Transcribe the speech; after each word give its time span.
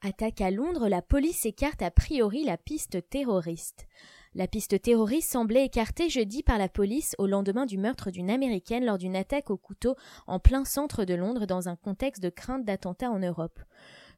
Attaque 0.00 0.40
à 0.42 0.52
Londres, 0.52 0.88
la 0.88 1.02
police 1.02 1.44
écarte 1.44 1.82
a 1.82 1.90
priori 1.90 2.44
la 2.44 2.56
piste 2.56 3.08
terroriste. 3.10 3.88
La 4.36 4.46
piste 4.46 4.80
terroriste 4.80 5.32
semblait 5.32 5.64
écartée 5.64 6.08
jeudi 6.08 6.44
par 6.44 6.56
la 6.56 6.68
police 6.68 7.16
au 7.18 7.26
lendemain 7.26 7.66
du 7.66 7.78
meurtre 7.78 8.12
d'une 8.12 8.30
Américaine 8.30 8.84
lors 8.84 8.98
d'une 8.98 9.16
attaque 9.16 9.50
au 9.50 9.56
couteau 9.56 9.96
en 10.28 10.38
plein 10.38 10.64
centre 10.64 11.04
de 11.04 11.14
Londres 11.14 11.46
dans 11.46 11.68
un 11.68 11.74
contexte 11.74 12.22
de 12.22 12.28
crainte 12.28 12.64
d'attentat 12.64 13.10
en 13.10 13.18
Europe. 13.18 13.58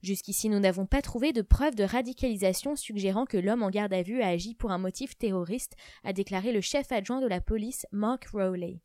Jusqu'ici, 0.02 0.50
nous 0.50 0.60
n'avons 0.60 0.84
pas 0.84 1.00
trouvé 1.00 1.32
de 1.32 1.40
preuves 1.40 1.76
de 1.76 1.84
radicalisation 1.84 2.76
suggérant 2.76 3.24
que 3.24 3.38
l'homme 3.38 3.62
en 3.62 3.70
garde 3.70 3.94
à 3.94 4.02
vue 4.02 4.20
a 4.20 4.28
agi 4.28 4.54
pour 4.54 4.72
un 4.72 4.78
motif 4.78 5.16
terroriste, 5.16 5.76
a 6.04 6.12
déclaré 6.12 6.52
le 6.52 6.60
chef 6.60 6.92
adjoint 6.92 7.22
de 7.22 7.26
la 7.26 7.40
police, 7.40 7.86
Mark 7.90 8.26
Rowley. 8.34 8.82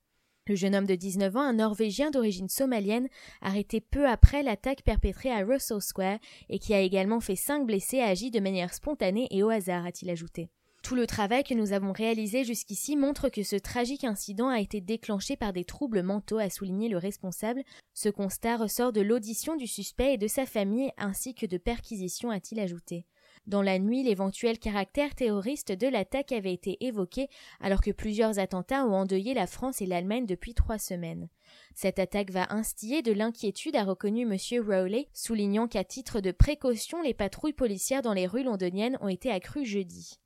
Le 0.48 0.56
jeune 0.56 0.76
homme 0.76 0.86
de 0.86 0.94
19 0.94 1.38
ans, 1.38 1.42
un 1.42 1.54
Norvégien 1.54 2.12
d'origine 2.12 2.50
somalienne, 2.50 3.08
arrêté 3.42 3.82
peu 3.82 4.08
après 4.08 4.44
l'attaque 4.44 4.84
perpétrée 4.84 5.32
à 5.32 5.44
Russell 5.44 5.82
Square 5.82 6.20
et 6.50 6.60
qui 6.60 6.76
a 6.76 6.82
également 6.82 7.20
fait 7.20 7.36
cinq 7.36 7.66
blessés, 7.66 8.00
a 8.00 8.10
agi 8.10 8.30
de 8.30 8.40
manière 8.40 8.72
spontanée 8.72 9.28
et 9.32 9.42
au 9.42 9.50
hasard, 9.50 9.88
a-t-il 9.88 10.12
ajouté. 10.12 10.50
Tout 10.84 10.94
le 10.94 11.08
travail 11.08 11.44
que 11.44 11.56
nous 11.56 11.74
avons 11.74 11.92
réalisé 11.92 12.44
jusqu'ici 12.44 12.96
montre 12.96 13.30
que 13.30 13.42
ce 13.42 13.56
tragique 13.56 14.04
incident 14.04 14.50
a 14.50 14.60
été 14.60 14.82
déclenché 14.82 15.36
par 15.36 15.52
des 15.52 15.66
troubles 15.66 16.04
mentaux, 16.04 16.38
a 16.38 16.52
souligné 16.52 16.90
le 16.90 17.00
responsable. 17.00 17.64
Ce 17.96 18.10
constat 18.10 18.58
ressort 18.58 18.94
de 18.94 19.02
l'audition 19.02 19.56
du 19.56 19.66
suspect 19.66 20.14
et 20.14 20.18
de 20.20 20.28
sa 20.28 20.46
famille 20.46 20.92
ainsi 21.00 21.34
que 21.34 21.48
de 21.48 21.58
perquisitions, 21.58 22.30
a-t-il 22.30 22.60
ajouté. 22.60 23.08
Dans 23.48 23.62
la 23.62 23.78
nuit, 23.78 24.02
l'éventuel 24.02 24.58
caractère 24.58 25.14
terroriste 25.14 25.72
de 25.72 25.88
l'attaque 25.88 26.32
avait 26.32 26.54
été 26.54 26.84
évoqué 26.84 27.30
alors 27.60 27.82
que 27.82 27.92
plusieurs 27.92 28.40
attentats 28.40 28.86
ont 28.86 28.94
endeuillé 28.96 29.36
la 29.36 29.46
France 29.46 29.82
et 29.82 29.86
l'Allemagne 29.86 30.26
depuis 30.26 30.56
trois 30.56 30.80
semaines. 30.80 31.30
Cette 31.76 32.00
attaque 32.00 32.32
va 32.32 32.52
instiller 32.52 33.04
de 33.04 33.12
l'inquiétude, 33.12 33.76
a 33.76 33.84
reconnu 33.84 34.24
M. 34.24 34.36
Rowley, 34.68 35.10
soulignant 35.14 35.68
qu'à 35.68 35.84
titre 35.84 36.22
de 36.22 36.32
précaution, 36.32 37.04
les 37.04 37.14
patrouilles 37.14 37.54
policières 37.54 38.02
dans 38.02 38.14
les 38.14 38.26
rues 38.26 38.44
londoniennes 38.44 38.98
ont 39.00 39.10
été 39.10 39.30
accrues 39.30 39.66
jeudi. 39.66 40.20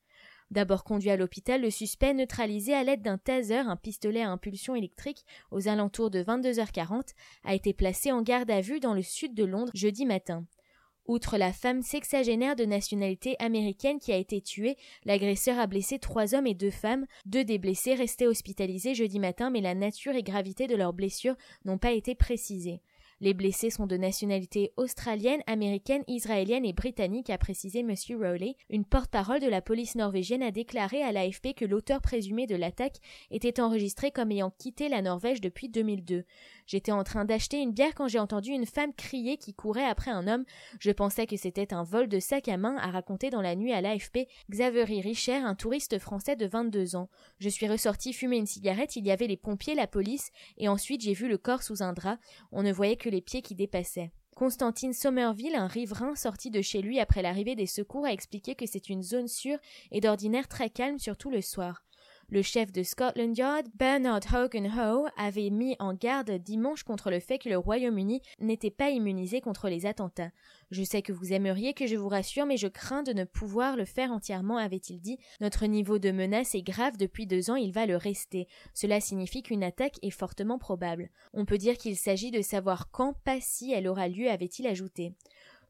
D'abord 0.49 0.83
conduit 0.83 1.11
à 1.11 1.17
l'hôpital, 1.17 1.61
le 1.61 1.69
suspect 1.69 2.13
neutralisé 2.13 2.73
à 2.73 2.83
l'aide 2.83 3.01
d'un 3.01 3.17
taser, 3.17 3.57
un 3.57 3.75
pistolet 3.75 4.21
à 4.21 4.31
impulsion 4.31 4.75
électrique, 4.75 5.25
aux 5.51 5.67
alentours 5.67 6.09
de 6.09 6.23
22h40, 6.23 7.13
a 7.43 7.53
été 7.53 7.73
placé 7.73 8.11
en 8.11 8.21
garde 8.21 8.49
à 8.49 8.61
vue 8.61 8.79
dans 8.79 8.93
le 8.93 9.03
sud 9.03 9.35
de 9.35 9.43
Londres 9.43 9.71
jeudi 9.75 10.05
matin. 10.05 10.45
Outre 11.09 11.39
la 11.39 11.51
femme 11.51 11.81
sexagénaire 11.81 12.55
de 12.55 12.65
nationalité 12.65 13.35
américaine 13.39 13.97
qui 13.97 14.11
a 14.11 14.15
été 14.15 14.41
tuée, 14.41 14.77
l'agresseur 15.05 15.57
a 15.57 15.65
blessé 15.65 15.97
trois 15.97 16.35
hommes 16.35 16.45
et 16.45 16.53
deux 16.53 16.69
femmes. 16.69 17.07
Deux 17.25 17.43
des 17.43 17.57
blessés 17.57 17.95
restaient 17.95 18.27
hospitalisés 18.27 18.93
jeudi 18.93 19.17
matin, 19.17 19.49
mais 19.49 19.59
la 19.59 19.73
nature 19.73 20.13
et 20.13 20.21
gravité 20.21 20.67
de 20.67 20.75
leurs 20.75 20.93
blessures 20.93 21.35
n'ont 21.65 21.79
pas 21.79 21.93
été 21.93 22.13
précisées. 22.13 22.83
Les 23.21 23.33
blessés 23.33 23.69
sont 23.69 23.85
de 23.85 23.97
nationalité 23.97 24.71
australienne, 24.77 25.41
américaine, 25.45 26.05
israélienne 26.07 26.63
et 26.63 26.71
britannique, 26.71 27.29
a 27.29 27.37
précisé 27.37 27.79
M. 27.79 27.93
Rowley. 28.11 28.55
Une 28.69 28.85
porte-parole 28.85 29.41
de 29.41 29.49
la 29.49 29.61
police 29.61 29.95
norvégienne 29.95 30.41
a 30.41 30.51
déclaré 30.51 31.03
à 31.03 31.11
l'AFP 31.11 31.53
que 31.53 31.65
l'auteur 31.65 31.99
présumé 31.99 32.47
de 32.47 32.55
l'attaque 32.55 32.95
était 33.29 33.59
enregistré 33.59 34.11
comme 34.11 34.31
ayant 34.31 34.51
quitté 34.57 34.87
la 34.87 35.01
Norvège 35.01 35.41
depuis 35.41 35.67
2002. 35.67 36.23
J'étais 36.65 36.93
en 36.93 37.03
train 37.03 37.25
d'acheter 37.25 37.61
une 37.61 37.73
bière 37.73 37.93
quand 37.93 38.07
j'ai 38.07 38.19
entendu 38.19 38.51
une 38.51 38.65
femme 38.65 38.93
crier 38.93 39.35
qui 39.35 39.53
courait 39.53 39.83
après 39.83 40.11
un 40.11 40.25
homme. 40.25 40.45
Je 40.79 40.91
pensais 40.91 41.27
que 41.27 41.35
c'était 41.35 41.73
un 41.73 41.83
vol 41.83 42.07
de 42.07 42.19
sac 42.19 42.47
à 42.47 42.55
main, 42.55 42.77
a 42.77 42.89
raconté 42.89 43.29
dans 43.29 43.41
la 43.41 43.55
nuit 43.55 43.73
à 43.73 43.81
l'AFP 43.81 44.29
Xavery 44.49 45.01
Richer, 45.01 45.35
un 45.35 45.55
touriste 45.55 45.99
français 45.99 46.37
de 46.37 46.45
22 46.45 46.95
ans. 46.95 47.09
Je 47.39 47.49
suis 47.49 47.67
ressorti 47.67 48.13
fumer 48.13 48.37
une 48.37 48.45
cigarette, 48.45 48.95
il 48.95 49.05
y 49.05 49.11
avait 49.11 49.27
les 49.27 49.35
pompiers, 49.35 49.75
la 49.75 49.87
police, 49.87 50.31
et 50.57 50.69
ensuite 50.69 51.01
j'ai 51.01 51.13
vu 51.13 51.27
le 51.27 51.37
corps 51.37 51.63
sous 51.63 51.83
un 51.83 51.91
drap. 51.91 52.17
On 52.53 52.63
ne 52.63 52.71
voyait 52.71 52.95
que 52.95 53.08
les 53.09 53.21
pieds 53.21 53.41
qui 53.41 53.55
dépassaient. 53.55 54.11
Constantine 54.35 54.93
Somerville, 54.93 55.55
un 55.55 55.67
riverain 55.67 56.15
sorti 56.15 56.49
de 56.49 56.61
chez 56.61 56.81
lui 56.81 56.99
après 56.99 57.21
l'arrivée 57.21 57.55
des 57.55 57.65
secours, 57.65 58.05
a 58.05 58.13
expliqué 58.13 58.55
que 58.55 58.65
c'est 58.65 58.87
une 58.87 59.03
zone 59.03 59.27
sûre 59.27 59.57
et 59.91 59.99
d'ordinaire 59.99 60.47
très 60.47 60.69
calme, 60.69 60.97
surtout 60.97 61.29
le 61.29 61.41
soir. 61.41 61.83
Le 62.31 62.43
chef 62.43 62.71
de 62.71 62.83
Scotland 62.83 63.35
Yard, 63.35 63.65
Bernard 63.73 64.19
Hogan 64.31 64.71
avait 65.17 65.49
mis 65.49 65.75
en 65.79 65.95
garde 65.95 66.29
dimanche 66.29 66.83
contre 66.83 67.09
le 67.09 67.19
fait 67.19 67.39
que 67.39 67.49
le 67.49 67.57
Royaume-Uni 67.57 68.21
n'était 68.39 68.69
pas 68.69 68.91
immunisé 68.91 69.41
contre 69.41 69.67
les 69.67 69.87
attentats. 69.87 70.29
Je 70.69 70.83
sais 70.83 71.01
que 71.01 71.11
vous 71.11 71.33
aimeriez 71.33 71.73
que 71.73 71.87
je 71.87 71.95
vous 71.95 72.07
rassure, 72.07 72.45
mais 72.45 72.57
je 72.57 72.67
crains 72.67 73.01
de 73.01 73.13
ne 73.13 73.23
pouvoir 73.23 73.75
le 73.75 73.85
faire 73.85 74.11
entièrement, 74.11 74.57
avait-il 74.57 74.99
dit. 74.99 75.17
Notre 75.41 75.65
niveau 75.65 75.97
de 75.97 76.11
menace 76.11 76.53
est 76.53 76.61
grave 76.61 76.97
depuis 76.97 77.25
deux 77.25 77.49
ans, 77.49 77.55
il 77.55 77.71
va 77.71 77.87
le 77.87 77.97
rester. 77.97 78.47
Cela 78.75 79.01
signifie 79.01 79.41
qu'une 79.41 79.63
attaque 79.63 79.97
est 80.03 80.11
fortement 80.11 80.59
probable. 80.59 81.09
On 81.33 81.45
peut 81.45 81.57
dire 81.57 81.79
qu'il 81.79 81.97
s'agit 81.97 82.29
de 82.29 82.43
savoir 82.43 82.91
quand, 82.91 83.15
pas 83.23 83.41
si 83.41 83.71
elle 83.71 83.87
aura 83.87 84.07
lieu, 84.07 84.29
avait-il 84.29 84.67
ajouté. 84.67 85.15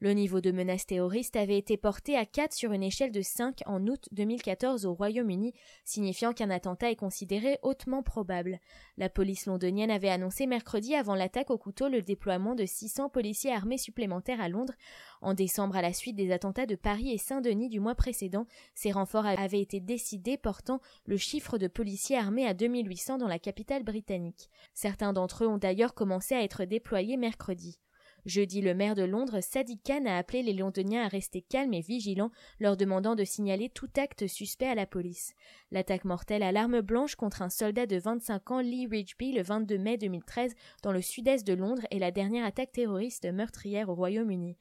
Le 0.02 0.12
niveau 0.14 0.40
de 0.40 0.52
menace 0.52 0.86
terroriste 0.86 1.36
avait 1.36 1.58
été 1.58 1.76
porté 1.76 2.16
à 2.16 2.26
4 2.26 2.54
sur 2.54 2.72
une 2.72 2.84
échelle 2.84 3.12
de 3.12 3.22
5 3.22 3.64
en 3.66 3.86
août 3.86 4.08
2014 4.14 4.86
au 4.86 4.94
Royaume-Uni, 4.94 5.54
signifiant 5.84 6.32
qu'un 6.32 6.50
attentat 6.50 6.90
est 6.90 6.96
considéré 6.96 7.60
hautement 7.64 8.02
probable. 8.02 8.60
La 8.96 9.10
police 9.10 9.46
londonienne 9.46 9.92
avait 9.92 10.08
annoncé 10.08 10.48
mercredi 10.48 10.96
avant 10.96 11.16
l'attaque 11.16 11.50
au 11.50 11.58
couteau 11.58 11.90
le 11.90 12.02
déploiement 12.02 12.56
de 12.56 12.66
600 12.66 13.10
policiers 13.10 13.52
armés 13.52 13.78
supplémentaires 13.78 14.40
à 14.40 14.48
Londres. 14.48 14.76
En 15.20 15.34
décembre, 15.34 15.76
à 15.76 15.82
la 15.82 15.92
suite 15.92 16.16
des 16.16 16.32
attentats 16.32 16.66
de 16.66 16.76
Paris 16.76 17.12
et 17.12 17.18
Saint-Denis 17.18 17.68
du 17.68 17.82
mois 17.82 17.96
précédent, 17.96 18.48
ces 18.76 18.94
renforts 18.94 19.26
avaient 19.26 19.60
été 19.60 19.82
décidés 19.82 20.38
portant 20.38 20.80
le 21.08 21.18
chiffre 21.18 21.58
de 21.58 21.68
policiers 21.68 22.18
armés 22.18 22.48
à 22.48 22.54
2800 22.54 23.18
dans 23.18 23.28
la 23.28 23.38
capitale 23.38 23.84
britannique. 23.84 24.50
Certains 24.74 25.12
d'entre 25.12 25.44
eux 25.44 25.48
ont 25.48 25.58
d'ailleurs 25.58 25.94
commencé 25.94 26.36
à 26.36 26.44
être 26.44 26.64
déployés 26.64 27.18
mercredi. 27.18 27.80
Jeudi, 28.26 28.62
le 28.62 28.74
maire 28.74 28.96
de 28.96 29.04
Londres, 29.04 29.40
Sadiq 29.42 29.82
Khan, 29.84 30.06
a 30.06 30.18
appelé 30.18 30.44
les 30.44 30.54
Londoniens 30.54 31.06
à 31.06 31.08
rester 31.08 31.42
calmes 31.42 31.74
et 31.74 31.82
vigilants, 31.82 32.32
leur 32.60 32.78
demandant 32.78 33.16
de 33.16 33.24
signaler 33.24 33.70
tout 33.70 33.90
acte 33.98 34.28
suspect 34.28 34.68
à 34.68 34.76
la 34.76 34.86
police. 34.86 35.34
L'attaque 35.72 36.06
mortelle 36.06 36.44
à 36.44 36.52
l'arme 36.52 36.82
blanche 36.82 37.16
contre 37.16 37.42
un 37.42 37.50
soldat 37.50 37.86
de 37.86 37.98
25 37.98 38.52
ans, 38.52 38.62
Lee 38.62 38.88
Ridgeby, 38.88 39.32
le 39.32 39.44
22 39.44 39.78
mai 39.78 39.98
2013, 39.98 40.56
dans 40.84 40.92
le 40.92 41.02
sud-est 41.02 41.46
de 41.46 41.54
Londres, 41.54 41.86
est 41.92 42.00
la 42.00 42.12
dernière 42.12 42.46
attaque 42.46 42.72
terroriste 42.72 43.26
meurtrière 43.26 43.90
au 43.90 43.96
Royaume-Uni. 43.96 44.58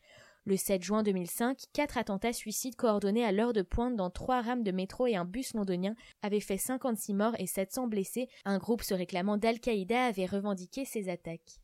Le 0.49 0.57
7 0.57 0.83
juin 0.83 1.03
2005, 1.03 1.65
quatre 1.75 1.99
attentats 1.99 2.33
suicides 2.33 2.75
coordonnés 2.75 3.23
à 3.23 3.33
l'heure 3.33 3.53
de 3.53 3.61
pointe 3.61 3.97
dans 3.97 4.09
trois 4.09 4.41
rames 4.41 4.63
de 4.63 4.73
métro 4.73 5.07
et 5.07 5.15
un 5.15 5.27
bus 5.27 5.53
londonien 5.53 5.95
avaient 6.23 6.41
fait 6.41 6.57
56 6.57 7.13
morts 7.13 7.37
et 7.39 7.47
700 7.47 7.87
blessés. 7.89 8.29
Un 8.47 8.57
groupe 8.57 8.83
se 8.83 8.95
réclamant 8.95 9.37
d'Al-Qaïda 9.37 10.07
avait 10.07 10.25
revendiqué 10.25 10.87
ces 10.87 11.11
attaques. 11.11 11.61